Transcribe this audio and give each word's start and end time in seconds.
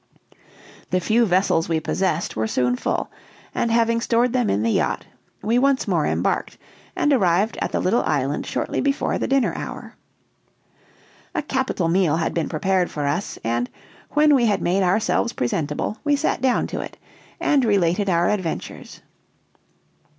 The 0.89 0.99
few 0.99 1.27
vessels 1.27 1.69
we 1.69 1.79
possessed 1.79 2.35
were 2.35 2.47
soon 2.47 2.75
full, 2.75 3.11
and 3.53 3.69
having 3.71 4.01
stored 4.01 4.33
them 4.33 4.49
in 4.49 4.63
the 4.63 4.71
yacht, 4.71 5.05
we 5.43 5.59
once 5.59 5.87
more 5.87 6.07
embarked 6.07 6.57
and 6.95 7.13
arrived 7.13 7.55
at 7.61 7.71
the 7.71 7.79
little 7.79 8.01
island 8.01 8.47
shortly 8.47 8.81
before 8.81 9.19
the 9.19 9.27
dinner 9.27 9.53
hour. 9.55 9.93
A 11.35 11.43
capital 11.43 11.87
meal 11.87 12.17
had 12.17 12.33
been 12.33 12.49
prepared 12.49 12.89
for 12.89 13.05
us, 13.05 13.37
and, 13.43 13.69
when 14.09 14.33
we 14.33 14.47
had 14.47 14.59
made 14.59 14.81
ourselves 14.81 15.33
presentable, 15.33 15.99
we 16.03 16.15
sat 16.15 16.41
down 16.41 16.65
to 16.65 16.79
it, 16.81 16.97
and 17.39 17.63
related 17.63 18.09
our 18.09 18.27
adventures. 18.27 19.01